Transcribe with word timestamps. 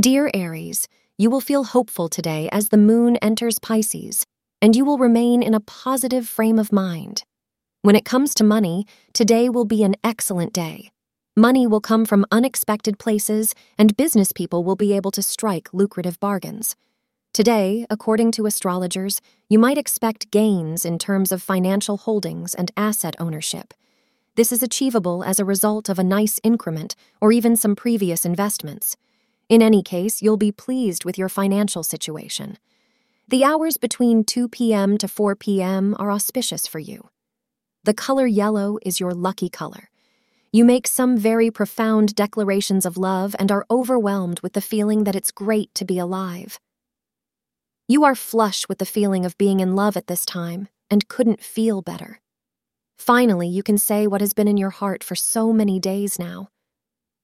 Dear 0.00 0.28
Aries, 0.34 0.88
you 1.18 1.30
will 1.30 1.40
feel 1.40 1.62
hopeful 1.62 2.08
today 2.08 2.48
as 2.50 2.70
the 2.70 2.76
moon 2.76 3.14
enters 3.18 3.60
Pisces, 3.60 4.26
and 4.60 4.74
you 4.74 4.84
will 4.84 4.98
remain 4.98 5.40
in 5.40 5.54
a 5.54 5.60
positive 5.60 6.26
frame 6.28 6.58
of 6.58 6.72
mind. 6.72 7.22
When 7.82 7.94
it 7.94 8.04
comes 8.04 8.34
to 8.34 8.42
money, 8.42 8.88
today 9.12 9.48
will 9.48 9.64
be 9.64 9.84
an 9.84 9.94
excellent 10.02 10.52
day. 10.52 10.90
Money 11.36 11.68
will 11.68 11.80
come 11.80 12.04
from 12.04 12.26
unexpected 12.32 12.98
places, 12.98 13.54
and 13.78 13.96
business 13.96 14.32
people 14.32 14.64
will 14.64 14.74
be 14.74 14.96
able 14.96 15.12
to 15.12 15.22
strike 15.22 15.72
lucrative 15.72 16.18
bargains. 16.18 16.74
Today, 17.32 17.86
according 17.88 18.32
to 18.32 18.46
astrologers, 18.46 19.20
you 19.48 19.60
might 19.60 19.78
expect 19.78 20.32
gains 20.32 20.84
in 20.84 20.98
terms 20.98 21.30
of 21.30 21.40
financial 21.40 21.98
holdings 21.98 22.52
and 22.52 22.72
asset 22.76 23.14
ownership. 23.20 23.72
This 24.34 24.50
is 24.50 24.60
achievable 24.60 25.22
as 25.22 25.38
a 25.38 25.44
result 25.44 25.88
of 25.88 26.00
a 26.00 26.04
nice 26.04 26.40
increment 26.42 26.96
or 27.20 27.30
even 27.30 27.54
some 27.54 27.76
previous 27.76 28.26
investments. 28.26 28.96
In 29.48 29.60
any 29.60 29.82
case, 29.82 30.22
you'll 30.22 30.36
be 30.36 30.52
pleased 30.52 31.04
with 31.04 31.18
your 31.18 31.28
financial 31.28 31.82
situation. 31.82 32.58
The 33.28 33.44
hours 33.44 33.76
between 33.76 34.24
2 34.24 34.48
p.m. 34.48 34.98
to 34.98 35.08
4 35.08 35.36
p.m. 35.36 35.94
are 35.98 36.10
auspicious 36.10 36.66
for 36.66 36.78
you. 36.78 37.08
The 37.84 37.94
color 37.94 38.26
yellow 38.26 38.78
is 38.82 39.00
your 39.00 39.12
lucky 39.12 39.48
color. 39.48 39.90
You 40.52 40.64
make 40.64 40.86
some 40.86 41.18
very 41.18 41.50
profound 41.50 42.14
declarations 42.14 42.86
of 42.86 42.96
love 42.96 43.34
and 43.38 43.50
are 43.50 43.66
overwhelmed 43.70 44.40
with 44.40 44.52
the 44.52 44.60
feeling 44.60 45.04
that 45.04 45.16
it's 45.16 45.32
great 45.32 45.74
to 45.74 45.84
be 45.84 45.98
alive. 45.98 46.58
You 47.88 48.04
are 48.04 48.14
flush 48.14 48.66
with 48.68 48.78
the 48.78 48.86
feeling 48.86 49.26
of 49.26 49.36
being 49.36 49.60
in 49.60 49.74
love 49.74 49.96
at 49.96 50.06
this 50.06 50.24
time 50.24 50.68
and 50.90 51.08
couldn't 51.08 51.42
feel 51.42 51.82
better. 51.82 52.20
Finally, 52.96 53.48
you 53.48 53.62
can 53.62 53.76
say 53.76 54.06
what 54.06 54.20
has 54.20 54.32
been 54.32 54.48
in 54.48 54.56
your 54.56 54.70
heart 54.70 55.04
for 55.04 55.14
so 55.14 55.52
many 55.52 55.78
days 55.80 56.18
now. 56.18 56.48